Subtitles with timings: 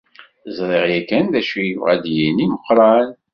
[0.57, 3.09] Ẓriɣ yakan d acu yebɣa ad yi-d-yini Meqqran.